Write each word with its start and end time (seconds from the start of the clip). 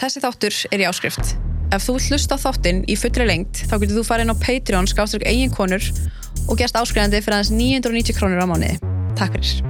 Þessi 0.00 0.20
þáttur 0.24 0.54
er 0.72 0.80
í 0.80 0.84
áskrift. 0.88 1.34
Ef 1.76 1.82
þú 1.84 1.98
hlusta 2.00 2.38
þáttinn 2.40 2.78
í 2.88 2.94
fullri 2.96 3.26
lengt 3.28 3.58
þá 3.68 3.74
getur 3.82 3.98
þú 3.98 4.04
farið 4.08 4.24
inn 4.24 4.32
á 4.32 4.40
Patreon 4.40 4.86
skáströk 4.88 5.26
eigin 5.28 5.52
konur 5.52 5.84
og 6.48 6.56
gerst 6.56 6.78
áskrifandi 6.80 7.20
fyrir 7.20 7.36
aðeins 7.36 7.50
990 7.52 8.16
krónur 8.16 8.40
á 8.40 8.48
mánuði. 8.48 8.78
Takk 9.20 9.36
fyrir. 9.36 9.60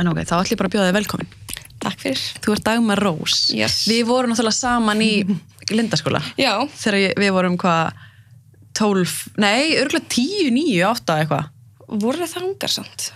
En 0.00 0.08
ok, 0.08 0.24
þá 0.24 0.40
ætlum 0.40 0.54
ég 0.54 0.62
bara 0.62 0.72
að 0.72 0.78
bjóða 0.78 0.88
þig 0.88 0.96
velkomin. 1.02 1.36
Takk 1.84 2.00
fyrir. 2.06 2.24
Þú 2.40 2.56
ert 2.56 2.66
Dagmar 2.70 3.04
Rós. 3.04 3.36
Yes. 3.52 3.82
Við 3.92 4.08
vorum 4.08 4.32
náttúrulega 4.32 4.62
saman 4.62 5.04
í 5.04 5.12
Lindaskóla 5.76 6.24
Já, 6.40 6.64
þegar 6.72 7.20
við 7.20 7.36
vorum 7.36 7.60
hvað 7.60 8.03
12, 8.74 9.14
nei, 9.38 9.76
örgulega 9.78 10.08
10, 10.08 10.50
9, 10.50 10.82
8 10.90 11.16
eitthvað. 11.22 11.48
voru 12.04 12.26
það 12.26 12.42
ungar 12.48 12.72
samt. 12.74 13.12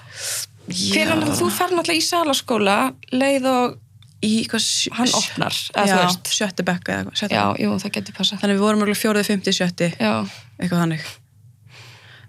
Hvernig 0.68 1.36
þú 1.38 1.46
fer 1.50 1.70
náttúrulega 1.72 1.98
í 1.98 2.04
salaskóla, 2.04 2.78
leið 3.12 3.46
og 3.48 3.78
í 4.22 4.32
hvað 4.50 4.64
hann 4.98 5.12
opnar, 5.14 5.54
eða 5.78 5.86
þú 5.94 6.02
veist. 6.02 6.30
sjötti 6.34 6.64
bekka 6.66 6.92
eða 6.92 7.12
eitthvað 7.14 7.32
Já, 7.32 7.44
jú, 7.62 7.70
það 7.78 7.92
getur 7.96 8.14
passað. 8.18 8.40
þannig 8.42 8.56
við 8.58 8.64
vorum 8.66 8.82
örgulega 8.82 9.00
fjórið, 9.02 9.26
fymti, 9.30 9.52
sjötti 9.54 9.88
Já, 9.94 10.12
eitthvað 10.58 10.80
þannig 10.82 11.04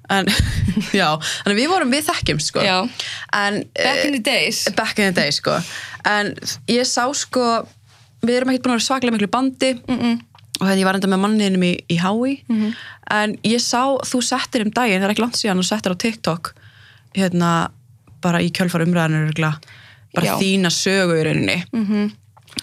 en 0.09 0.29
já, 1.01 1.07
þannig 1.43 1.57
við 1.59 1.67
vorum 1.69 1.91
við 1.93 2.05
þekkjumst 2.07 2.47
sko 2.53 2.63
já. 2.65 2.77
en 3.37 3.59
Back 3.77 4.05
in 4.05 4.15
the 4.17 4.21
days. 4.25 4.63
eh, 4.67 4.73
back 4.77 4.97
in 5.01 5.11
the 5.13 5.21
day 5.21 5.33
sko 5.35 5.57
en 6.09 6.31
ég 6.69 6.85
sá 6.89 7.03
sko 7.13 7.43
við 8.25 8.39
erum 8.39 8.49
ekkert 8.53 8.65
búin 8.65 8.73
að 8.73 8.79
vera 8.79 8.87
svaklega 8.87 9.17
miklu 9.17 9.29
bandi 9.35 9.73
Mm 9.87 9.99
-mm. 9.99 10.15
Og 10.59 10.65
þegar 10.67 10.77
ég 10.81 10.87
var 10.89 10.97
enda 10.99 11.07
með 11.07 11.21
manniðinum 11.23 11.63
í, 11.63 11.73
í 11.89 11.97
Hái 12.03 12.43
Mhm. 12.49 12.73
en 13.11 13.35
ég 13.43 13.59
sá, 13.63 13.81
þú 14.03 14.21
settir 14.23 14.61
um 14.65 14.71
daginn 14.71 15.01
það 15.01 15.09
er 15.09 15.13
ekki 15.15 15.23
langt 15.25 15.39
síðan, 15.39 15.59
þú 15.61 15.67
settir 15.69 15.93
á 15.95 16.01
TikTok 16.03 16.53
hérna, 17.15 17.51
bara 18.21 18.39
í 18.43 18.51
kjölfar 18.51 18.83
örugglega, 18.83 19.59
bara 20.13 20.25
Já. 20.27 20.35
þína 20.39 20.69
sögu 20.71 21.15
í 21.19 21.23
rauninni 21.25 21.63
Mm 21.73 22.11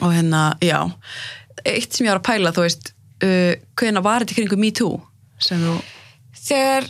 og 0.03 0.11
hérna, 0.12 0.59
já 0.61 0.93
eitt 1.65 1.93
sem 1.95 2.07
ég 2.07 2.11
var 2.12 2.19
að 2.20 2.27
pæla, 2.29 2.53
þú 2.53 2.62
veist 2.67 2.93
uh, 3.23 3.55
hvernig 3.79 4.03
var 4.03 4.20
þetta 4.25 4.33
í 4.35 4.37
kringum 4.41 4.59
Me 4.61 4.70
Too 4.70 5.01
þú, 5.41 5.81
Þegar 6.47 6.85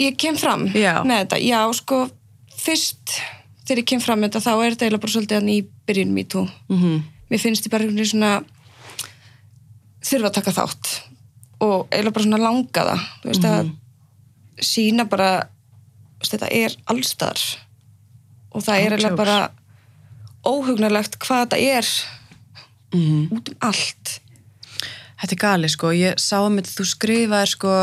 ég 0.00 0.16
kem 0.18 0.36
fram 0.36 0.66
Já. 0.72 1.02
með 1.04 1.20
þetta, 1.28 1.38
já, 1.44 1.60
sko, 1.76 2.10
fyrst 2.56 3.20
þegar 3.66 3.78
ég 3.82 3.86
kem 3.86 4.00
fram 4.02 4.18
með 4.20 4.32
þetta, 4.32 4.42
þá 4.48 4.52
er 4.64 4.70
þetta 4.74 4.86
eiginlega 4.88 5.04
bara 5.04 5.12
svolítið 5.14 5.50
í 5.54 5.58
byrjun 5.86 6.12
me 6.16 6.24
too. 6.24 6.48
mm 6.68 7.02
Mér 7.30 7.38
finnst 7.38 7.66
ég 7.68 7.70
bara 7.70 7.84
svona 8.10 8.30
þurfa 10.04 10.30
að 10.30 10.36
taka 10.38 10.54
þátt 10.56 10.92
og 11.60 11.90
eiginlega 11.90 12.14
bara 12.16 12.26
svona 12.26 12.40
langa 12.40 12.84
það, 12.88 13.02
þú 13.22 13.30
veist 13.30 13.48
að 13.50 13.72
sína 14.70 15.06
bara 15.10 15.30
veist, 16.20 16.32
þetta 16.34 16.50
er 16.56 16.76
allstar 16.92 17.42
og 18.50 18.64
það 18.64 18.78
er 18.78 18.96
eiginlega 18.96 19.20
bara 19.20 19.38
óhugnarlegt 20.48 21.18
hvað 21.20 21.44
þetta 21.44 21.60
er 21.78 21.92
mm 22.94 23.28
út 23.30 23.52
um 23.52 23.60
allt. 23.68 24.16
Þetta 25.20 25.34
er 25.36 25.38
gali 25.38 25.68
sko, 25.70 25.90
ég 25.94 26.16
sá 26.18 26.40
að 26.40 26.54
mitt 26.56 26.70
þú 26.72 26.86
skrifaðir 26.88 27.50
sko 27.52 27.74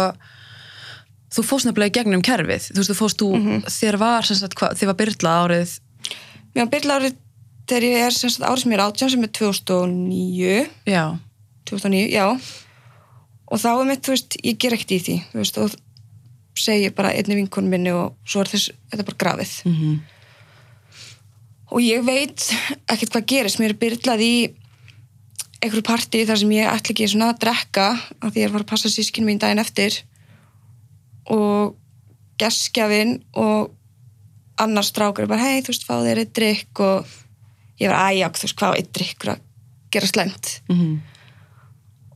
þú 1.32 1.44
fóst 1.46 1.68
nefnilega 1.68 1.94
í 1.94 1.96
gegnum 2.00 2.24
kerfið. 2.26 2.72
Þú 2.72 2.82
veist, 2.82 2.92
þú 2.92 2.98
fóst 2.98 3.22
þú, 3.22 3.30
þér 3.72 3.98
var 4.02 4.28
sagt, 4.28 4.58
hva, 4.58 4.72
þér 4.76 4.90
var 4.90 4.98
byrlað 5.00 5.44
árið 5.46 5.76
Mér 6.58 6.66
var 6.66 6.72
byrla 6.74 6.98
árið 6.98 7.18
þegar 7.70 7.86
ég 7.86 8.04
er 8.08 8.16
sagt 8.16 8.42
árið 8.42 8.64
sem 8.64 8.72
ég 8.72 8.80
er 8.80 8.84
átján 8.88 9.12
sem 9.14 9.26
er 9.28 9.32
2009 9.38 10.54
já, 10.90 11.04
2009, 11.70 12.08
já. 12.14 12.28
Og 13.48 13.62
þá 13.62 13.70
er 13.74 13.88
mitt, 13.88 14.04
þú 14.04 14.16
veist, 14.16 14.38
ég 14.44 14.60
ger 14.60 14.76
ekkert 14.76 14.96
í 14.98 15.00
því 15.06 15.18
þú 15.32 15.42
veist, 15.42 15.58
og 15.64 15.76
segi 16.58 16.90
bara 16.96 17.14
einni 17.14 17.38
vinkonum 17.38 17.70
minni 17.70 17.92
og 17.94 18.16
svo 18.26 18.42
er 18.42 18.50
þess, 18.52 18.72
þetta 18.92 19.06
bara 19.08 19.22
grafið. 19.24 19.58
Mm 19.70 19.98
og 21.68 21.84
ég 21.84 22.04
veit 22.08 22.48
ekkert 22.88 23.14
hvað 23.14 23.28
gerist 23.32 23.60
mér 23.60 23.76
er 23.76 23.82
byrlað 23.82 24.24
í 24.24 24.36
einhverju 25.58 25.84
partí 25.88 26.22
þar 26.28 26.40
sem 26.42 26.54
ég 26.56 26.70
ætla 26.70 26.94
ekki 26.94 27.10
svona 27.12 27.32
að 27.34 27.42
drekka 27.44 27.88
af 27.98 28.30
því 28.30 28.44
ég 28.44 28.54
var 28.54 28.64
að 28.64 28.72
passa 28.72 28.92
sískinu 28.94 29.28
mín 29.28 29.42
daginn 29.42 29.62
eftir. 29.62 29.98
Og 31.34 31.76
geskjafinn 32.40 33.18
og 33.36 33.74
annar 34.62 34.86
strákur 34.86 35.26
er 35.26 35.32
bara 35.32 35.50
hei 35.50 35.64
þú 35.66 35.74
veist 35.74 35.88
fá 35.88 35.98
þér 36.06 36.24
eitt 36.24 36.36
drikk 36.38 36.84
og 36.86 37.18
ég 37.82 37.92
var 37.92 38.14
æjak 38.14 38.38
þú 38.38 38.48
veist 38.48 38.60
hvað 38.62 38.80
eitt 38.80 38.94
drikkur 38.96 39.34
að 39.34 39.44
gera 39.92 40.08
slemt 40.08 40.62
-hmm. 40.70 41.00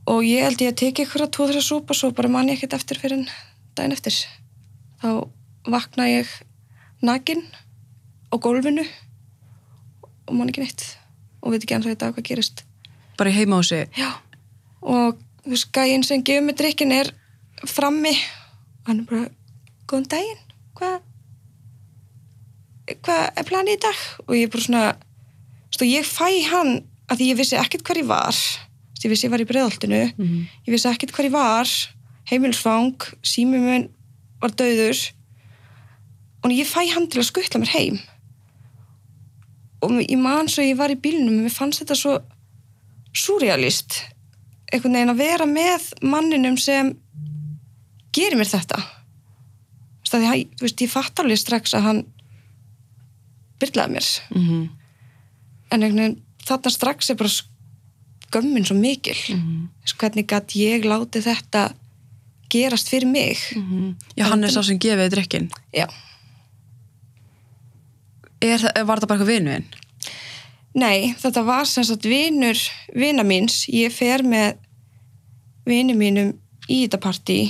Og 0.09 0.23
ég 0.25 0.45
held 0.45 0.61
ég 0.63 0.73
að 0.73 0.79
teki 0.81 1.05
ykkur 1.05 1.25
að 1.25 1.35
þessar 1.37 1.65
súpa 1.65 1.97
svo 1.97 2.11
bara 2.15 2.31
man 2.31 2.49
ég 2.49 2.57
ekkert 2.57 2.79
eftir 2.79 2.99
fyrir 3.01 3.19
en 3.19 3.27
daginn 3.77 3.93
eftir. 3.95 4.15
Þá 5.01 5.27
vakna 5.69 6.07
ég 6.09 6.29
nakin 7.05 7.43
á 8.33 8.35
gólfinu 8.41 8.85
og 10.27 10.33
man 10.37 10.49
ekki 10.49 10.65
neitt 10.65 10.85
og 11.41 11.53
veit 11.53 11.63
ekki 11.63 11.77
ennþá 11.77 11.93
í 11.93 11.99
dag 12.01 12.15
hvað 12.15 12.27
gerist. 12.29 12.63
Bara 13.17 13.33
í 13.33 13.37
heimahúsi? 13.37 13.83
Já. 13.97 14.09
Og 14.81 15.19
þú 15.43 15.53
veist 15.53 15.71
gæinn 15.75 16.05
sem 16.05 16.23
gefur 16.25 16.47
mig 16.47 16.57
drikkin 16.57 16.93
er 16.95 17.11
frammi. 17.69 18.13
Og 18.81 18.89
hann 18.89 19.03
er 19.03 19.09
bara 19.09 19.29
góðan 19.89 20.09
daginn 20.09 20.43
hvað 20.77 20.99
hvað 23.05 23.21
er 23.37 23.47
planið 23.47 23.77
í 23.77 23.81
dag? 23.85 24.03
Og 24.27 24.35
ég 24.35 24.47
er 24.47 24.51
bara 24.51 24.65
svona 24.65 24.83
stó, 25.71 25.85
ég 25.85 26.07
fæ 26.07 26.27
hann 26.49 26.81
að 27.11 27.21
því 27.21 27.29
ég 27.29 27.39
vissi 27.39 27.59
ekkert 27.59 27.85
hvar 27.87 28.01
ég 28.01 28.09
var 28.09 28.41
ég 29.03 29.09
vissi 29.11 29.27
ég 29.27 29.31
var 29.33 29.41
í 29.41 29.47
breiðoltinu 29.49 30.01
Mhm. 30.17 30.45
ég 30.67 30.71
vissi 30.75 30.89
ekkert 30.89 31.11
hvar 31.15 31.25
ég 31.25 31.31
var. 31.31 31.67
Heimilsfang, 32.29 32.95
sími 33.23 33.59
mun 33.59 33.89
var 34.41 34.51
döður 34.51 35.11
og 36.43 36.51
ég 36.51 36.65
fæ 36.69 36.85
hann 36.93 37.07
til 37.07 37.21
að 37.21 37.29
skuttla 37.31 37.59
mér 37.61 37.73
heim. 37.75 37.99
Og 39.81 39.91
ég 39.91 40.17
man 40.17 40.47
svo 40.47 40.61
ég 40.63 40.77
var 40.77 40.89
í 40.89 40.95
bílnum 40.95 41.41
mér 41.41 41.51
fannst 41.53 41.81
þetta 41.81 41.95
svo 41.97 42.19
surrealist 43.13 44.03
einhvern 44.71 44.93
veginn 44.93 45.11
að 45.13 45.17
vera 45.17 45.45
með 45.45 45.87
manninum 46.01 46.57
sem 46.57 46.93
gerir 48.15 48.37
mér 48.39 48.47
þetta. 48.47 48.81
Því, 50.11 50.47
þú 50.59 50.65
veist, 50.65 50.81
ég 50.83 50.89
fatt 50.91 51.19
alveg 51.19 51.37
strax 51.39 51.73
að 51.73 51.81
hann 51.87 52.01
byrlaði 53.61 53.95
mér. 53.97 54.07
Mm 54.35 54.69
en 55.71 55.83
einhvern 55.85 56.01
veginn 56.01 56.21
þarna 56.43 56.71
strax 56.73 57.09
er 57.09 57.15
bara 57.15 57.29
skömmin 58.31 58.65
svo 58.65 58.75
mikil. 58.79 59.17
-hmm. 59.17 59.67
Þess, 59.83 59.97
hvernig 59.99 60.27
gætt 60.31 60.55
ég 60.55 60.87
látið 60.87 61.27
þetta 61.27 61.69
gerast 62.51 62.91
fyrir 62.91 63.07
mig? 63.07 63.39
Já, 64.15 64.25
hann 64.29 64.43
er 64.43 64.53
sá 64.53 64.61
sem 64.65 64.79
gefið 64.81 65.13
drikkin 65.13 65.47
já, 65.75 65.87
er, 68.41 68.65
var 68.87 69.01
það 69.01 69.07
bara 69.07 69.19
eitthvað 69.19 69.31
vinuðin? 69.31 69.65
nei, 70.77 71.11
þetta 71.19 71.43
var 71.47 71.67
sem 71.67 71.85
sagt 71.87 72.07
vinur 72.07 72.59
vina 72.95 73.25
míns, 73.27 73.65
ég 73.71 73.91
fer 73.93 74.23
með 74.27 74.59
vini 75.67 75.95
mínum 75.97 76.33
í 76.67 76.83
þetta 76.85 77.01
partí 77.03 77.41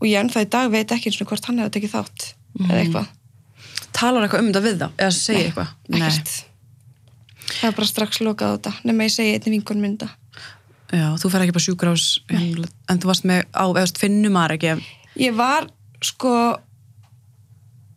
og 0.00 0.06
ég 0.08 0.20
ennþá 0.20 0.44
í 0.46 0.52
dag 0.52 0.70
veit 0.72 0.94
ekki 0.94 1.10
eins 1.10 1.20
og 1.22 1.32
hvort 1.32 1.50
hann 1.50 1.60
hefði 1.62 1.76
tekið 1.78 1.94
þátt 1.96 2.28
eða 2.62 2.80
eitthvað, 2.80 3.10
talar 3.94 4.26
eitthvað 4.26 4.44
um 4.44 4.50
þetta 4.52 4.64
við 4.66 4.80
þá? 4.80 4.88
eða 4.96 5.12
segir 5.18 5.38
Nei, 5.38 5.46
eitthvað? 5.50 5.74
ekkert 5.98 6.34
það 7.62 7.70
er 7.70 7.78
bara 7.78 7.90
strax 7.92 8.20
lokað 8.24 8.50
á 8.50 8.54
þetta 8.56 8.74
nema 8.90 9.06
ég 9.06 9.14
segi 9.14 9.36
einnig 9.36 9.54
vinkun 9.56 9.80
mynda 9.82 10.10
já, 10.92 11.06
þú 11.22 11.30
fer 11.32 11.46
ekki 11.46 11.56
bara 11.56 11.66
sjúkrás 11.68 12.08
en 12.34 13.00
þú 13.00 13.12
varst 13.12 13.28
með 13.28 13.46
á, 13.54 13.64
eða 13.64 13.70
þú 13.70 13.78
veist, 13.78 14.02
finnum 14.02 14.36
maður 14.36 14.58
ekki? 14.58 14.74
Ég 15.22 15.38
var 15.38 15.70
sko 16.02 16.34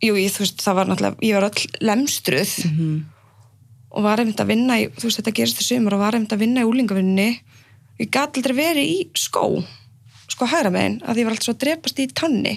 jú, 0.04 0.14
ég, 0.14 0.32
þú 0.32 0.44
veist, 0.44 0.62
það 0.62 0.78
var 0.78 0.90
náttúrulega 0.90 1.28
ég 1.28 1.36
var 1.36 1.50
öll 1.50 1.84
lemstruð 1.90 2.56
mm 2.70 2.96
og 3.96 4.04
var 4.04 4.20
einmitt 4.20 4.40
að 4.42 4.52
vinna 4.52 4.76
í, 4.80 4.88
þú 4.92 5.08
veist, 5.08 5.20
þetta 5.22 5.34
gerist 5.38 5.62
í 5.62 5.66
sumar 5.66 5.96
og 5.96 6.02
var 6.02 6.16
einmitt 6.16 6.34
að 6.34 6.42
vinna 6.44 6.64
í 6.64 6.68
úlingavinninni 6.68 7.28
ég 8.02 8.10
gat 8.12 8.36
aldrei 8.36 8.56
verið 8.58 8.90
í 8.92 8.96
skó 9.16 9.46
sko 10.28 10.48
hægra 10.50 10.72
megin, 10.74 10.98
að 11.06 11.22
ég 11.22 11.28
var 11.28 11.36
alltaf 11.36 11.54
að 11.54 11.60
drepast 11.62 12.02
í 12.02 12.08
tanni 12.12 12.54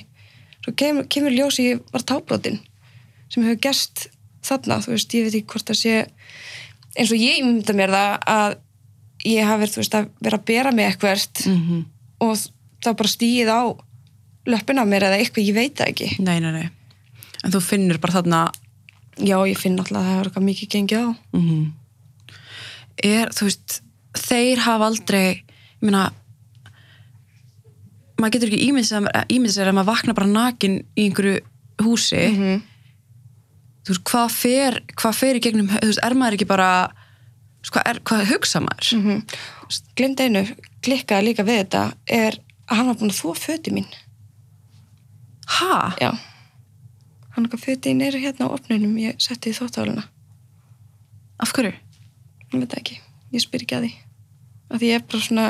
svo 0.66 0.74
kemur, 0.76 1.08
kemur 1.08 1.36
ljós 1.36 1.62
ég 1.64 1.84
var 1.94 2.04
tábrotin 2.04 2.60
sem 3.32 3.46
hefur 3.46 3.62
gerst 3.70 4.10
þarna, 4.44 4.82
þú 4.84 4.96
veist, 4.96 5.16
ég 5.16 5.28
veit 5.28 5.38
ekki 5.40 5.54
hvort 5.54 5.70
það 5.70 5.80
sé 5.80 5.96
eins 7.00 7.14
og 7.16 7.22
ég 7.22 7.44
mynda 7.46 7.76
mér 7.78 7.94
það 7.96 8.16
að 8.36 8.58
ég 9.30 9.48
hafi, 9.48 9.70
þú 9.72 9.82
veist, 9.82 9.96
að 9.96 10.10
vera 10.24 10.40
að 10.40 10.48
bera 10.48 10.72
mig 10.76 10.90
eitthvert 10.90 11.46
-hmm. 11.46 11.86
og 12.24 12.38
það 12.84 12.98
bara 13.02 13.16
stíð 13.16 13.50
á 13.52 13.62
löppina 14.50 14.84
á 14.84 14.92
mér 14.92 15.08
eða 15.08 15.20
eitthvað, 15.20 15.48
ég 15.48 15.56
veit 15.56 15.76
það 15.78 15.92
ekki 15.92 16.10
nei, 16.20 16.40
nei, 16.40 16.52
nei 16.52 16.70
en 17.44 17.52
þú 17.52 17.62
finnur 17.64 18.00
bara 18.00 18.14
þarna 18.20 18.52
já, 19.20 19.38
ég 19.48 19.58
finn 19.60 19.80
alltaf 19.80 19.98
að 19.98 20.04
það 20.04 20.12
hefur 20.14 20.30
eitthvað 20.30 20.50
mikið 20.50 20.70
gengið 20.70 21.04
á 21.04 21.10
mm 21.34 21.74
er, 23.04 23.30
þú 23.32 23.48
veist 23.48 23.82
þeir 24.18 24.60
hafa 24.66 24.90
aldrei 24.90 25.28
ég 25.40 25.86
meina 25.88 26.10
maður 28.20 28.34
getur 28.36 28.50
ekki 28.52 28.66
ímyndið 28.68 29.54
sér 29.56 29.72
að 29.72 29.78
maður 29.78 29.92
vakna 29.94 30.16
bara 30.18 30.28
nakin 30.28 30.82
í 30.96 31.08
einhverju 31.08 31.40
húsi 31.86 32.26
-hmm. 32.28 32.62
Þú 33.90 33.96
veist, 33.96 34.04
hvað 34.12 34.36
fer 34.38 34.82
hvað 34.96 35.16
fer 35.18 35.40
í 35.40 35.44
gegnum, 35.44 35.72
þú 35.74 35.90
veist, 35.90 36.04
er 36.06 36.18
maður 36.18 36.38
ekki 36.38 36.50
bara 36.50 36.70
hvað, 37.70 37.82
er, 37.86 38.04
hvað 38.06 38.28
hugsa 38.34 38.62
maður 38.62 38.92
mm 38.98 39.08
-hmm. 39.08 39.40
glemd 39.96 40.20
einu, 40.20 40.46
klikkaði 40.86 41.26
líka 41.26 41.44
við 41.44 41.64
þetta 41.64 41.84
er 42.06 42.40
að 42.70 42.78
hann 42.78 42.88
var 42.88 42.96
búin 43.02 43.12
að 43.12 43.20
þvó 43.22 43.34
föti 43.36 43.74
mín 43.74 43.90
Ha? 45.50 45.94
Já. 46.00 46.18
Hann 47.30 47.46
okkar 47.46 47.60
fötin 47.60 48.02
eru 48.02 48.20
hérna 48.22 48.50
á 48.50 48.54
opninum, 48.54 48.98
ég 49.02 49.18
setti 49.22 49.50
í 49.50 49.58
þóttáluna. 49.58 50.04
Af 51.42 51.54
hverju? 51.56 51.74
Ég 52.52 52.62
veit 52.62 52.76
ekki, 52.78 53.00
ég 53.34 53.44
spyr 53.44 53.66
ekki 53.66 53.78
að 53.78 53.88
því. 53.88 53.92
Af 54.70 54.82
því 54.82 54.92
ég 54.92 55.00
er 55.00 55.06
bara 55.10 55.26
svona, 55.26 55.48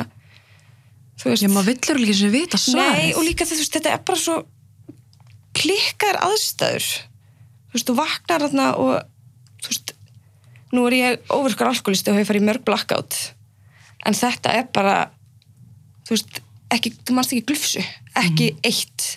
þú 1.19 1.31
veist... 1.31 1.44
Já, 1.44 1.51
maður 1.51 1.69
villur 1.71 2.01
líka 2.03 2.18
sem 2.19 2.33
vita 2.33 2.62
svarið. 2.62 3.03
Nei, 3.03 3.13
og 3.18 3.27
líka 3.27 3.47
þetta 3.50 3.94
er 3.95 4.03
bara 4.07 4.21
svo 4.21 4.38
klikkar 5.59 6.19
aðstæður. 6.30 6.89
Þú 7.69 7.77
veist, 7.77 7.89
þú 7.89 7.95
vaknar 8.00 8.45
þarna 8.45 8.68
og, 8.81 8.94
þú 9.62 9.71
veist, 9.74 9.95
nú 10.74 10.86
er 10.89 10.98
ég 10.98 11.33
óverkar 11.33 11.71
alkoholisti 11.71 12.12
og 12.12 12.19
hefur 12.19 12.33
farið 12.33 12.48
mörg 12.50 12.66
blackout. 12.66 13.18
En 14.07 14.18
þetta 14.18 14.54
er 14.57 14.69
bara, 14.74 15.00
þú 16.07 16.16
veist, 16.16 16.39
ekki, 16.74 16.94
þú 17.06 17.18
mannst 17.18 17.36
ekki 17.36 17.48
glufsu, 17.51 17.83
ekki 18.18 18.54
eitt. 18.66 19.10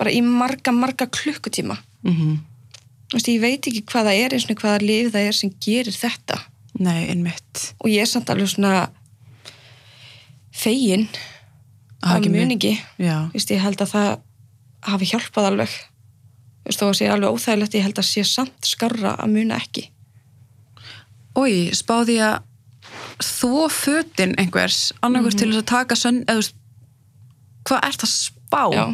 Bara 0.00 0.12
í 0.14 0.22
marga, 0.24 0.72
marga 0.72 1.10
klukkutíma. 1.10 1.80
Mm 2.06 2.46
Þú 3.10 3.18
veist, 3.18 3.26
ég 3.26 3.40
veit 3.42 3.66
ekki 3.66 3.80
hvað 3.90 4.06
það 4.06 4.20
er 4.22 4.34
eins 4.36 4.44
og 4.46 4.60
hvaða 4.62 4.82
lif 4.86 5.08
það 5.10 5.24
er 5.26 5.34
sem 5.34 5.50
gerir 5.58 5.96
þetta. 5.98 6.36
Nei, 6.78 7.08
einmitt. 7.10 7.62
Og 7.82 7.90
ég 7.90 8.04
er 8.04 8.06
samt 8.06 8.30
alveg 8.30 8.52
svona 8.52 8.74
fegin 10.54 11.08
af 12.06 12.22
muningi. 12.22 12.76
Já. 13.02 13.26
Vist, 13.34 13.50
ég 13.50 13.58
held 13.58 13.82
að 13.82 13.90
það 13.96 14.10
hafi 14.92 15.08
hjálpað 15.10 15.48
alveg 15.48 15.74
þó 16.68 16.84
að 16.90 16.96
sé 16.98 17.08
alveg 17.10 17.34
óþægilegt 17.34 17.74
ég 17.78 17.82
held 17.86 17.98
að 18.02 18.08
sé 18.10 18.24
samt 18.28 18.68
skarra 18.68 19.14
að 19.16 19.32
muna 19.34 19.56
ekki. 19.60 19.86
Ói, 21.38 21.70
spáði 21.76 22.18
ég 22.18 22.26
að 22.26 23.24
þvó 23.24 23.64
fötin 23.72 24.34
einhvers, 24.40 24.92
annarkur 25.04 25.34
til 25.36 25.50
þess 25.50 25.62
að 25.62 25.70
taka 25.70 25.96
sönn, 25.98 26.20
eða 26.28 26.46
hvað 27.68 27.86
ert 27.88 28.04
að 28.06 28.12
spá? 28.12 28.62
já, 28.74 28.84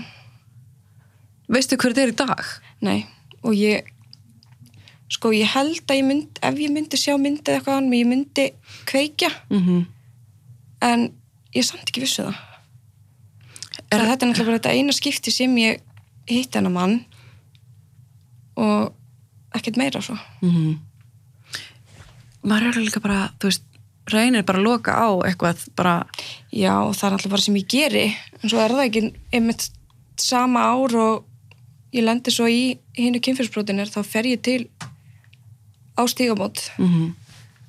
Veistu 1.49 1.77
hver 1.79 1.95
þetta 1.95 2.03
er 2.03 2.13
í 2.13 2.17
dag? 2.19 2.47
nei 2.83 3.07
og 3.47 3.55
ég 3.55 3.87
sko 5.09 5.31
ég 5.33 5.47
held 5.55 5.85
að 5.87 6.01
ég 6.01 6.05
myndi 6.09 6.43
ef 6.43 6.57
ég 6.59 6.73
myndi 6.75 6.99
sjá 6.99 7.15
myndið 7.15 7.55
eitthvað 7.55 7.77
annað 7.79 8.01
ég 8.01 8.09
myndi 8.11 8.47
kveikja. 8.91 9.31
Mm 9.51 9.85
en 10.87 11.07
ég 11.57 11.65
samt 11.65 11.87
ekki 11.89 12.03
vissu 12.05 12.27
það. 12.27 12.35
Er- 13.91 14.01
er, 14.01 14.07
þetta 14.11 14.27
er 14.27 14.29
náttúrulega 14.29 14.47
bara 14.51 14.59
þetta 14.59 14.75
eina 14.77 14.93
skipti 14.93 15.33
sem 15.33 15.55
ég 15.57 15.81
hitt 16.29 16.55
hennar 16.55 16.75
mann 16.75 16.99
og 18.57 18.93
ekkert 19.57 19.77
meira 19.77 20.03
svo. 20.03 20.17
-hmm. 20.41 20.77
Maður 22.43 22.69
er 22.69 22.83
líka 22.83 23.01
bara, 23.01 23.31
þú 23.39 23.51
veist, 23.51 23.63
reynir 24.13 24.45
bara 24.45 24.59
að 24.59 24.65
loka 24.65 24.93
á 24.93 25.09
eitthvað, 25.27 25.69
bara, 25.77 26.07
Já, 26.53 26.93
það 26.95 27.07
er 27.07 27.13
alltaf 27.13 27.31
bara 27.31 27.43
sem 27.43 27.57
ég 27.57 27.67
geri 27.69 28.17
en 28.43 28.49
svo 28.49 28.59
er 28.59 28.71
það 28.71 28.87
ekki 28.87 29.13
einmitt 29.33 29.71
sama 30.17 30.61
ár 30.61 30.97
og 30.97 31.25
ég 31.93 32.05
lendi 32.05 32.31
svo 32.31 32.47
í 32.47 32.79
hinnu 32.97 33.21
kynfyrsbrotinir 33.21 33.89
þá 33.89 34.03
fer 34.03 34.25
ég 34.25 34.41
til 34.41 34.69
á 35.99 36.03
stígamót. 36.07 36.71
Mm 36.79 37.15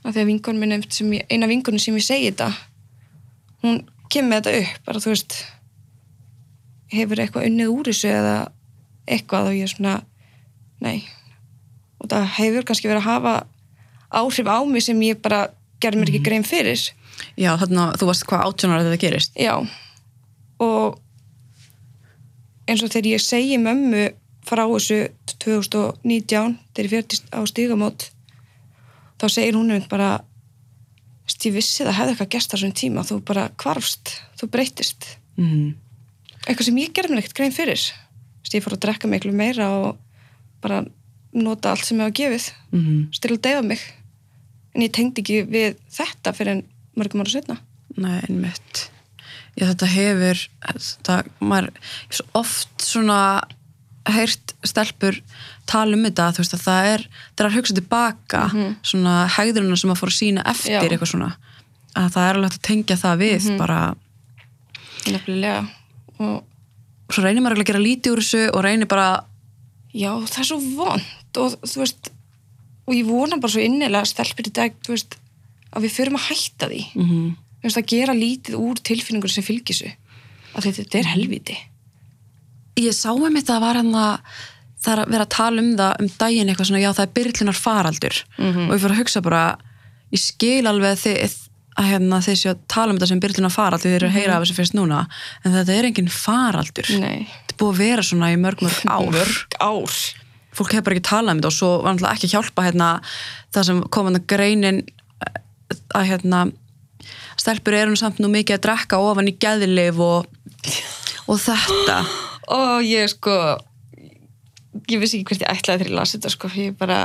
af 0.07 0.15
því 0.15 0.23
að 0.23 0.29
vingun 0.31 0.59
minn 0.61 0.75
ég, 0.77 1.25
eina 1.27 1.49
vingunum 1.49 1.81
sem 1.81 1.95
ég 1.99 2.05
segi 2.05 2.31
þetta 2.31 2.51
hún 3.65 3.81
kemur 4.11 4.39
þetta 4.39 4.53
upp 4.61 4.85
bara 4.87 5.01
þú 5.03 5.13
veist 5.13 5.37
hefur 6.93 7.21
eitthvað 7.21 7.49
unnið 7.49 7.73
úr 7.73 7.89
þessu 7.89 8.11
eða 8.13 8.35
eitthvað 9.07 9.49
og 9.49 9.57
ég 9.57 9.67
er 9.67 9.73
svona 9.73 9.95
nei. 10.83 11.01
Og 12.01 12.09
það 12.11 12.27
hefur 12.37 12.67
kannski 12.67 12.89
verið 12.89 13.01
að 13.01 13.09
hafa 13.09 13.33
áhrif 14.21 14.49
á 14.49 14.57
mig 14.67 14.85
sem 14.85 15.01
ég 15.05 15.19
bara 15.23 15.47
gerði 15.81 16.01
mér 16.01 16.11
ekki 16.11 16.23
grein 16.25 16.45
fyrir. 16.47 16.83
Já, 17.37 17.51
þarna, 17.57 17.89
þú 17.97 18.09
varst 18.09 18.25
hvað 18.29 18.45
átjónar 18.45 18.81
að 18.81 18.89
þetta 18.89 19.01
gerist. 19.03 19.33
Já, 19.37 19.55
og 20.63 20.99
eins 22.67 22.83
og 22.83 22.93
þegar 22.93 23.11
ég 23.15 23.23
segi 23.23 23.57
mömmu 23.61 24.05
frá 24.47 24.63
þessu 24.67 25.01
2019 25.43 26.55
þegar 26.73 26.87
ég 26.87 26.93
fyrtist 26.93 27.27
á 27.35 27.39
stígamót 27.49 28.09
þá 29.19 29.25
segir 29.27 29.57
hún 29.57 29.71
einmitt 29.73 29.89
bara 29.91 30.21
"Veist, 31.25 31.45
ég 31.45 31.57
vissi 31.57 31.83
það 31.83 31.97
hefði 31.99 32.13
eitthvað 32.13 32.33
gest 32.35 32.53
þessum 32.53 32.73
tíma 32.73 33.03
þú 33.03 33.19
bara 33.25 33.49
kvarfst, 33.57 34.21
þú 34.39 34.49
breytist 34.51 35.17
Mm 35.37 35.75
eitthvað 36.47 36.69
sem 36.69 36.79
ég 36.79 36.93
gerði 36.95 37.13
mér 37.13 37.23
ekkert 37.23 37.39
grein 37.41 37.55
fyrir. 37.55 37.87
Ég 38.47 38.63
fór 38.63 38.77
að 38.77 38.83
drekka 38.85 39.09
miklu 39.11 39.33
meira 39.35 39.67
og 39.75 39.97
bara 40.63 40.83
nota 41.37 41.71
allt 41.71 41.85
sem 41.85 41.97
ég 41.99 42.07
hafa 42.07 42.17
gefið 42.17 42.51
-hmm. 42.71 43.19
til 43.19 43.31
að 43.31 43.41
deyfa 43.41 43.61
mig. 43.61 43.81
En 44.75 44.81
ég 44.81 44.91
tengdi 44.91 45.21
ekki 45.21 45.43
við 45.45 45.75
þetta 45.89 46.33
fyrir 46.33 46.51
en 46.51 46.63
mörgum 46.95 47.21
ára 47.21 47.29
setna 47.29 47.57
Nei, 47.97 48.21
einmitt. 48.27 48.89
Já, 49.57 49.71
þetta 49.71 49.87
hefur, 49.89 50.41
þetta, 50.61 51.15
maður, 51.39 51.69
svo 52.13 52.25
oft 52.37 52.83
svona 52.85 53.21
heyrt 54.07 54.53
stelpur 54.67 55.17
tala 55.67 55.97
um 55.97 56.05
þetta, 56.05 56.29
veist 56.37 56.53
að 56.55 56.63
það 56.63 56.89
er, 56.91 57.05
það 57.33 57.43
er 57.43 57.49
að 57.49 57.57
hugsa 57.57 57.77
tilbaka, 57.77 58.43
svona 58.85 59.15
hegðurinn 59.33 59.79
sem 59.79 59.93
að 59.93 60.01
fór 60.01 60.11
að 60.13 60.19
sína 60.19 60.45
eftir 60.47 60.77
Já. 60.77 60.81
eitthvað 60.85 61.11
svona, 61.11 61.31
að 61.97 62.11
það 62.13 62.27
er 62.27 62.37
alveg 62.37 62.51
hægt 62.51 62.59
að 62.59 62.67
tengja 62.69 62.99
það 63.01 63.23
við, 63.23 63.49
bara, 63.59 63.79
nefnilega. 65.07 65.65
Og 66.21 67.11
svo 67.13 67.25
reynir 67.25 67.43
maður 67.43 67.63
að 67.63 67.69
gera 67.71 67.83
lítið 67.83 68.13
úr 68.13 68.23
þessu 68.23 68.43
og 68.51 68.63
reynir 68.67 68.91
bara, 68.91 69.09
Já, 69.97 70.11
það 70.27 70.41
er 70.43 70.49
svo 70.51 70.59
vond 70.77 71.41
og 71.41 71.55
þú 71.63 71.81
veist, 71.81 72.11
og 72.87 72.95
ég 72.95 73.07
vona 73.07 73.39
bara 73.41 73.53
svo 73.53 73.63
innilega 73.63 74.07
stelpir 74.09 74.49
í 74.49 74.53
dag, 74.53 74.77
veist 74.87 75.17
að 75.73 75.87
við 75.87 75.95
förum 75.97 76.19
að 76.19 76.29
hætta 76.31 76.71
því. 76.71 76.83
Mm 76.95 77.09
mm 77.09 77.35
veist, 77.67 77.79
að 77.81 77.89
gera 77.89 78.13
lítið 78.15 78.55
úr 78.61 78.77
tilfinningur 78.85 79.31
sem 79.33 79.43
fylgir 79.43 79.73
þessu. 79.75 79.89
Að 80.53 80.69
þetta, 80.69 80.83
þetta 80.83 80.99
er 80.99 81.09
helviti 81.11 81.57
ég 82.81 82.95
sá 82.95 83.09
um 83.13 83.33
þetta 83.33 83.57
að 83.57 83.65
var 83.65 83.79
hann 83.81 83.95
að 83.97 84.37
það 84.77 84.93
er 84.93 85.01
að 85.01 85.11
vera 85.15 85.25
að 85.25 85.33
tala 85.33 85.63
um 85.63 85.71
það 85.79 86.03
um 86.03 86.11
daginn 86.21 86.51
eitthvað 86.51 86.69
svona, 86.69 86.83
já 86.83 86.91
það 86.91 87.03
er 87.05 87.15
byrlinar 87.17 87.57
faraldur 87.57 88.19
og 88.37 88.71
ég 88.75 88.83
fór 88.83 88.93
að 88.93 89.01
hugsa 89.01 89.23
bara 89.25 89.43
ég 90.13 90.21
skil 90.21 90.69
alveg 90.69 91.01
þið 91.01 91.37
að 91.77 91.89
hérna 91.91 92.19
séu 92.25 92.51
að 92.53 92.61
tala 92.69 92.93
um 92.93 92.99
þetta 92.99 93.09
sem 93.11 93.23
byrlinar 93.23 93.53
faraldur 93.53 93.91
þeir 93.91 93.99
eru 93.99 94.09
að 94.11 94.17
heyra 94.17 94.37
af 94.37 94.45
þessu 94.45 94.57
fyrst 94.57 94.77
núna 94.77 95.03
en 95.43 95.57
þetta 95.57 95.75
er 95.75 95.89
engin 95.89 96.11
faraldur. 96.13 96.91
Nei, 97.01 97.27
búið 97.59 97.73
að 97.73 97.81
vera 97.83 98.05
svona 98.05 98.31
í 98.33 98.39
mörg 98.41 98.63
mörg 98.65 98.79
ár. 98.87 99.09
mörg 99.13 99.57
ár. 99.59 99.97
Fólk 100.57 100.73
hefur 100.73 100.87
bara 100.87 100.97
ekki 100.97 101.09
talað 101.09 101.33
um 101.33 101.41
þetta 101.41 101.51
og 101.51 101.57
svo 101.57 101.71
var 101.83 101.93
náttúrulega 101.93 102.17
ekki 102.17 102.31
hjálpa 102.33 102.65
hérna, 102.65 102.87
það 103.53 103.67
sem 103.69 103.81
kom 103.93 104.09
að 104.09 104.21
greinin 104.31 104.81
að 105.93 106.07
hérna 106.11 106.45
stelpur 107.37 107.77
eru 107.77 107.97
samt 107.99 108.21
nú 108.21 108.29
mikið 108.33 108.57
að 108.57 108.63
drekka 108.65 108.99
ofan 109.01 109.29
í 109.29 109.35
geðlif 109.37 110.01
og, 110.01 110.25
og 111.27 111.41
þetta. 111.41 111.99
Og 112.57 112.87
ég 112.87 113.11
sko 113.11 113.35
ég 114.87 115.01
vissi 115.01 115.19
ekki 115.19 115.33
hvert 115.33 115.45
ég 115.45 115.53
ætlaði 115.53 115.83
þegar 115.83 115.91
ég 115.91 115.97
las 115.99 116.15
þetta 116.15 116.33
sko, 116.33 116.51
ég 116.55 116.77
bara 116.79 116.99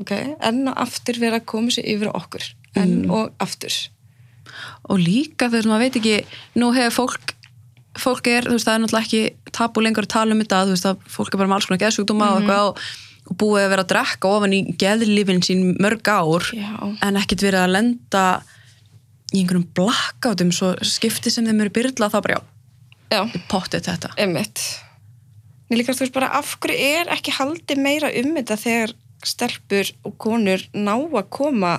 ok, 0.00 0.12
enn 0.44 0.70
og 0.70 0.78
aftur 0.84 1.20
vera 1.22 1.40
að 1.40 1.48
koma 1.50 1.74
sér 1.74 1.88
yfir 1.94 2.12
okkur. 2.12 2.46
Enn 2.80 3.04
og 3.12 3.34
aftur. 3.42 3.74
Og 4.90 5.00
líka 5.00 5.48
þegar 5.50 5.70
maður 5.70 5.84
veit 5.84 5.98
ekki 6.00 6.16
nú 6.60 6.70
hefur 6.74 6.96
fólk 7.02 7.33
fólk 8.00 8.28
er, 8.30 8.48
þú 8.48 8.56
veist, 8.56 8.66
það 8.68 8.76
er 8.76 8.82
náttúrulega 8.84 9.06
ekki 9.06 9.52
tabu 9.54 9.82
lengur 9.84 10.06
að 10.06 10.14
tala 10.14 10.34
um 10.34 10.42
þetta, 10.42 10.62
þú 10.66 10.74
veist, 10.74 10.88
að 10.90 11.10
fólk 11.14 11.34
er 11.34 11.40
bara 11.40 11.50
með 11.50 11.58
alls 11.58 11.68
konar 11.68 11.82
geðsjúkdóma 11.84 12.30
og 12.32 12.40
eitthvað 12.40 12.70
og, 12.70 12.80
búið 13.40 13.62
að 13.64 13.70
vera 13.72 13.84
að 13.84 13.92
drekka 13.94 14.32
ofan 14.36 14.52
í 14.56 14.60
geðlifin 14.80 15.44
sín 15.44 15.62
mörg 15.80 16.10
ár 16.12 16.48
Já. 16.52 16.72
en 17.06 17.20
ekkit 17.20 17.46
verið 17.46 17.62
að 17.62 17.72
lenda 17.72 18.24
í 19.32 19.40
einhverjum 19.40 19.68
blackoutum 19.78 20.50
svo 20.52 20.74
skipti 20.84 21.32
sem 21.32 21.46
þeim 21.48 21.62
eru 21.64 21.72
byrla 21.74 22.10
þá 22.12 22.18
bara 22.20 22.36
já, 22.36 22.42
Já, 23.14 23.22
pottið 23.48 23.88
þetta 23.88 24.10
Emmitt. 24.20 24.60
Mér 25.70 25.80
líka 25.80 25.94
þú 25.96 26.04
veist 26.04 26.16
bara 26.16 26.34
af 26.36 26.52
hverju 26.60 26.90
er 27.00 27.10
ekki 27.14 27.32
haldið 27.38 27.80
meira 27.80 28.12
um 28.20 28.34
þetta 28.36 28.60
þegar 28.60 28.94
stelpur 29.24 29.90
og 30.04 30.16
konur 30.20 30.64
ná 30.76 30.94
að 30.94 31.28
koma 31.32 31.78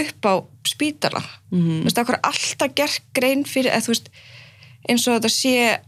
upp 0.00 0.24
á 0.24 0.34
spítala. 0.64 1.20
Mhm. 1.50 1.82
Þú 1.82 1.88
veist, 1.88 1.98
af 1.98 2.06
hverju 2.06 2.18
er 2.18 2.28
alltaf 2.30 2.74
gert 2.74 3.02
grein 3.12 3.44
fyrir, 3.44 3.72
eða 3.72 3.84
þú 3.84 3.92
veist, 3.92 4.08
eins 4.88 5.06
og 5.08 5.16
þetta 5.20 5.30
sé 5.30 5.78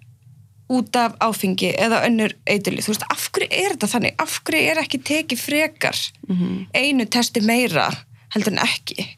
út 0.75 0.97
af 0.97 1.13
áfengi 1.21 1.75
eða 1.77 2.03
önnur 2.07 2.33
eiturlið. 2.49 2.87
Þú 2.87 2.93
veist, 2.95 3.05
af 3.13 3.27
hverju 3.33 3.49
er 3.53 3.75
þetta 3.75 3.91
þannig? 3.93 4.15
Af 4.19 4.39
hverju 4.45 4.71
er 4.71 4.81
ekki 4.81 4.99
tekið 5.05 5.39
frekar 5.45 5.99
einu 6.75 7.05
testi 7.07 7.41
meira 7.45 7.91
heldur 8.35 8.53
en 8.53 8.59
ekki? 8.65 9.09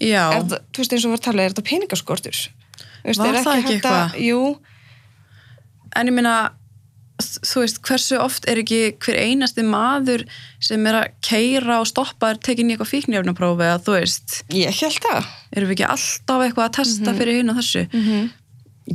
já, 0.00 0.30
það- 0.30 0.60
þú 0.72 0.78
veist, 0.78 0.92
eins 0.92 1.04
og 1.04 1.10
var 1.10 1.18
talað, 1.18 1.44
er 1.44 1.50
þetta 1.54 1.68
peningaskortur? 1.70 2.36
Veist, 3.04 3.18
Var 3.18 3.34
er 3.34 3.42
það 3.44 3.56
ekki 3.58 3.80
að- 3.80 3.80
eitthvað? 3.80 4.20
Jú, 4.20 4.58
en 5.96 6.06
ég 6.06 6.12
meina 6.12 6.50
þú 7.18 7.62
veist, 7.64 7.80
hversu 7.82 8.18
oft 8.22 8.44
er 8.46 8.60
ekki 8.62 8.92
hver 9.02 9.16
einasti 9.18 9.64
maður 9.66 10.22
sem 10.60 10.86
er 10.86 10.94
að 11.00 11.08
keira 11.20 11.80
og 11.80 11.86
stoppa 11.90 12.30
er 12.30 12.38
tekin 12.38 12.68
í 12.70 12.76
eitthvað 12.76 12.92
fíknjöfnaprófi 12.94 13.64
eða 13.66 13.80
þú 13.82 13.96
veist, 13.96 14.42
ég 14.54 14.70
held 14.70 15.00
það. 15.02 15.24
erum 15.56 15.68
við 15.68 15.74
ekki 15.78 15.88
alltaf 15.90 16.44
eitthvað 16.46 16.68
að 16.68 16.76
testa 16.78 17.14
fyrir 17.18 17.38
hinn 17.40 17.50
og 17.50 17.56
þessu 17.56 17.88
-hmm. 17.90 18.30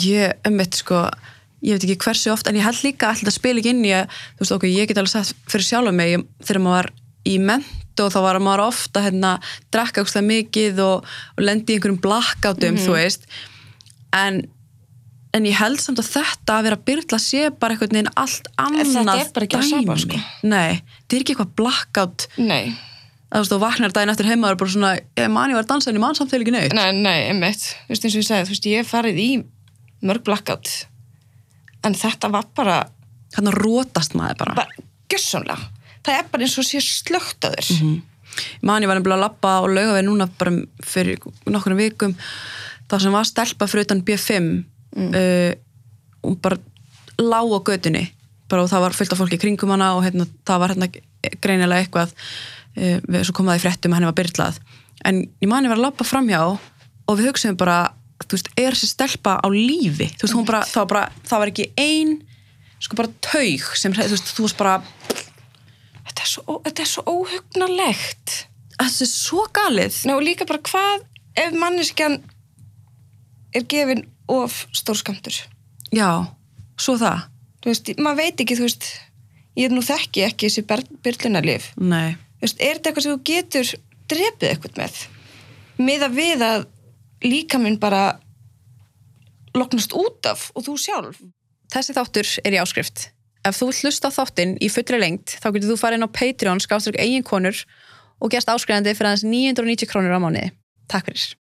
Ég, 0.01 0.33
ummitt 0.47 0.79
sko 0.81 1.05
ég 1.63 1.77
veit 1.77 1.85
ekki 1.87 2.01
hversu 2.03 2.33
oft, 2.33 2.49
en 2.49 2.57
ég 2.59 2.65
held 2.65 2.81
líka 2.83 3.11
alltaf 3.11 3.31
að 3.31 3.37
spila 3.37 3.61
ekki 3.61 3.71
inn 3.71 3.85
í 3.87 3.93
að, 3.95 4.17
þú 4.35 4.43
veist, 4.43 4.55
ok, 4.57 4.65
ég 4.67 4.89
get 4.89 4.99
alveg 4.99 5.13
sett 5.13 5.47
fyrir 5.51 5.67
sjálf 5.69 5.95
mig, 5.95 6.11
ég, 6.17 6.25
þegar 6.43 6.63
maður 6.65 6.75
var 6.81 6.89
í 7.23 7.37
ment 7.39 8.03
og 8.03 8.09
þá 8.11 8.19
var 8.25 8.39
maður 8.43 8.65
ofta 8.65 9.03
hérna, 9.05 9.31
drakka 9.71 10.03
ógstlega 10.03 10.27
mikið 10.27 10.81
og, 10.83 11.13
og 11.37 11.45
lendi 11.45 11.75
í 11.75 11.77
einhverjum 11.77 12.01
blackoutum, 12.03 12.79
þú 12.81 12.97
veist. 12.97 13.29
En 14.17 14.43
en 15.33 15.47
ég 15.49 15.57
held 15.57 15.79
samt 15.81 15.97
að 15.97 16.11
þetta 16.11 16.59
að 16.59 16.65
vera 16.67 16.77
byrla 16.89 17.17
sé 17.17 17.47
bara 17.57 17.73
einhvern 17.73 17.95
veginn 17.95 18.11
allt 18.21 18.49
annað 18.61 18.91
þetta 18.91 19.15
er 19.17 19.31
bara 19.33 19.47
ekki 19.47 19.61
það 19.61 19.71
sama, 19.71 19.95
sko. 20.03 20.19
nei, 20.45 20.81
þetta 20.99 21.15
er 21.17 21.23
ekki 21.23 21.33
eitthvað 21.33 21.55
blackout. 21.57 22.25
Nei, 22.37 22.75
að 23.33 23.49
þú 23.49 23.59
vaknar 23.63 23.95
daginn 23.95 24.13
eftir 24.13 24.29
heima 24.29 24.51
og 24.51 24.53
er 24.53 24.59
bara 24.61 24.75
svona, 24.75 24.91
ég 25.17 25.31
man 25.33 25.49
ég 25.49 25.57
var 25.57 25.65
að 25.65 25.71
dansa 25.71 25.89
en 25.89 25.97
ég 25.97 26.03
man 26.03 26.19
samt 26.19 26.29
þegar 26.29 26.45
ekki 26.45 26.53
neitt. 26.53 26.77
Nei, 26.77 26.91
nei, 26.99 27.17
einmitt. 27.31 27.65
Þú 27.87 27.95
veist 27.95 28.05
eins 28.05 28.13
og 28.13 28.21
ég 28.21 28.29
sagði, 28.29 28.45
þú 28.51 28.53
veist, 28.53 28.69
mörg 30.03 30.25
blackout. 30.27 30.71
En 31.83 31.95
þetta 31.97 32.29
var 32.31 32.47
bara, 32.55 32.81
þannig 33.35 33.57
rótast 33.63 34.15
maður 34.15 34.43
bara, 34.43 34.59
bara 34.63 34.83
gjössanlega 35.11 35.71
það 36.03 36.19
er 36.19 36.31
bara 36.31 36.45
eins 36.45 36.57
og 36.59 36.67
sé 36.67 36.81
slögt 36.83 37.47
að 37.47 37.55
þér. 37.57 37.69
Mhm. 37.77 38.01
ég 38.33 38.63
man 38.65 38.81
ég 38.81 38.89
var 38.89 38.97
nefnilega 38.97 39.19
að 39.19 39.25
labba 39.27 39.61
og 39.61 39.69
lauga 39.69 39.93
við 39.99 40.05
núna 40.07 40.29
bara 40.37 40.51
fyrir 40.81 41.19
nokkurnu 41.45 41.77
vikum. 41.77 42.15
Það 42.89 43.01
sem 43.01 43.11
var 43.11 43.23
stelpa 43.23 43.67
fyrir 43.67 43.85
utan 43.85 44.01
B5 44.01 44.65
uh, 44.97 45.53
og 46.23 46.41
bara 46.41 46.57
lá 47.19 47.41
á 47.45 47.59
götunni. 47.61 48.11
Bara 48.49 48.63
og 48.63 48.69
það 48.69 48.81
var 48.81 48.93
fullt 48.93 49.13
af 49.13 49.19
fólki 49.19 49.39
kringum 49.39 49.69
hana 49.69 49.95
og 49.95 50.03
hérna, 50.03 50.25
það 50.45 50.59
var 50.59 50.69
hérna 50.73 50.89
greinilega 51.41 51.83
eitthvað 51.85 52.09
uh, 52.09 52.99
við, 53.05 53.23
svo 53.23 53.33
kom 53.33 53.45
það 53.45 53.59
í 53.61 53.63
fréttum 53.63 53.93
að 53.93 54.01
henni 54.01 54.11
var 54.11 54.19
byrlað. 54.19 54.59
En 55.05 55.21
ég 55.21 55.47
man 55.47 55.63
ég 55.63 55.69
var 55.69 55.77
að 55.77 55.85
labba 55.87 56.03
framhjá 56.03 56.41
og 56.49 57.17
við 57.19 57.29
hugsaðum 57.29 57.57
bara 57.57 57.93
þú 58.27 58.37
veist, 58.37 58.51
er 58.59 58.75
þessi 58.75 58.89
stelpa 58.91 59.37
á 59.39 59.47
lífi? 59.53 60.09
Þú 60.17 60.27
veist, 60.27 60.39
bara, 60.49 60.63
það 60.69 60.81
var 60.81 60.89
bara, 60.93 61.03
það 61.29 61.43
var 61.43 61.51
ekki 61.53 61.67
ein 61.79 62.15
sko 62.83 62.99
bara 62.99 63.13
taug 63.23 63.69
sem, 63.79 63.95
þú 63.95 64.09
veist, 64.11 64.33
þú 64.35 64.47
veist 64.47 64.59
bara 64.59 64.75
þetta 66.09 66.25
er 66.25 66.29
svo, 66.29 66.57
þetta 66.65 66.83
er 66.83 66.91
svo 66.91 67.05
óhugnalegt 67.07 68.35
þetta 68.73 69.05
er 69.05 69.11
svo 69.11 69.45
galið. 69.55 69.99
Nei, 70.07 70.15
og 70.17 70.25
líka 70.25 70.47
bara 70.49 70.63
hvað 70.67 71.05
ef 71.39 71.55
manneskjan 71.57 72.19
er 73.53 73.65
gefin 73.69 74.05
of 74.31 74.63
stórskamtur 74.75 75.35
já, 75.93 76.09
svo 76.79 76.97
það. 76.99 77.29
Þú 77.63 77.71
veist, 77.71 77.91
maður 78.01 78.19
veit 78.19 78.43
ekki, 78.43 78.59
þú 78.59 78.67
veist 78.67 78.91
ég 79.55 79.69
er 79.69 79.75
nú 79.75 79.83
þekki 79.85 80.25
ekki 80.27 80.49
þessi 80.49 80.65
byrlunarlif 81.05 81.71
nei, 81.77 82.15
þú 82.39 82.47
veist, 82.47 82.59
er 82.59 82.79
þetta 82.79 82.89
eitthvað 82.89 83.05
sem 83.05 83.15
þú 83.15 83.25
getur 83.29 83.73
drepið 84.13 84.49
eitthvað 84.49 84.79
með? 84.81 85.01
Með 85.83 86.05
að 86.07 86.17
við 86.17 86.45
að 86.45 86.65
líka 87.23 87.59
minn 87.61 87.79
bara 87.79 88.19
loknast 89.55 89.93
út 89.95 90.25
af 90.29 90.49
og 90.55 90.65
þú 90.67 90.77
sjálf 90.81 91.23
Þessi 91.73 91.95
þáttur 91.95 92.27
er 92.45 92.53
í 92.53 92.59
áskrift. 92.61 93.07
Ef 93.43 93.57
þú 93.57 93.71
hlusta 93.73 94.11
þáttinn 94.13 94.57
í 94.61 94.69
fullri 94.69 94.99
lengt, 95.01 95.33
þá 95.41 95.47
getur 95.55 95.71
þú 95.71 95.77
farið 95.81 95.99
inn 95.99 96.05
á 96.05 96.15
Patreon 96.19 96.61
skáströk 96.61 96.99
eigin 97.01 97.25
konur 97.25 97.63
og 98.21 98.29
gerst 98.31 98.51
áskrifandi 98.51 98.93
fyrir 98.93 99.09
aðeins 99.09 99.25
990 99.25 99.89
krónur 99.89 100.13
á 100.13 100.21
mánuði. 100.21 100.51
Takk 100.91 101.09
fyrir. 101.09 101.33